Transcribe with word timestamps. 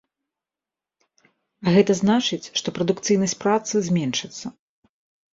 А 1.65 1.73
гэта 1.75 1.91
значыць, 2.01 2.51
што 2.61 2.67
прадукцыйнасць 2.77 3.35
працы 3.43 3.83
зменшыцца. 3.89 4.45